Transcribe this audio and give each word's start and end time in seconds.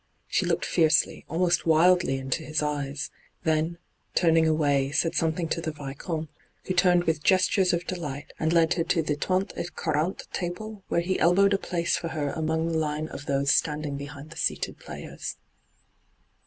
She 0.27 0.47
looked 0.47 0.65
fiercely, 0.65 1.25
almost 1.29 1.67
wildly, 1.67 2.17
into 2.17 2.41
his 2.43 2.63
eyes; 2.63 3.11
then, 3.43 3.77
turning 4.15 4.47
away, 4.47 4.89
said 4.91 5.13
some 5.13 5.31
thing 5.33 5.47
to 5.49 5.61
the 5.61 5.69
Vicomte, 5.71 6.31
who 6.65 6.73
turned 6.73 7.03
with 7.03 7.23
gestures 7.23 7.71
of 7.71 7.85
delight, 7.85 8.33
and 8.39 8.51
led 8.51 8.73
her 8.73 8.83
to 8.83 9.03
the 9.03 9.15
trente* 9.15 9.51
et 9.57 9.75
quarante 9.75 10.25
table, 10.33 10.83
where 10.87 11.01
he 11.01 11.19
elbowed 11.19 11.53
a 11.53 11.59
place 11.59 11.97
for 11.97 12.07
her 12.07 12.31
among 12.31 12.71
the 12.71 12.79
line 12.79 13.09
of 13.09 13.25
tHose 13.25 13.49
standing 13.51 13.95
behind 13.95 14.31
the 14.31 14.37
seated 14.37 14.79
players. 14.79 15.37